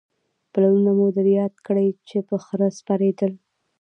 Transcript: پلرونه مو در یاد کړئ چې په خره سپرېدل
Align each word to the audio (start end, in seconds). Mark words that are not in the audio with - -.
پلرونه 0.51 0.91
مو 0.97 1.05
در 1.17 1.27
یاد 1.39 1.55
کړئ 1.65 1.87
چې 2.07 2.17
په 2.27 2.35
خره 2.45 2.67
سپرېدل 2.79 3.31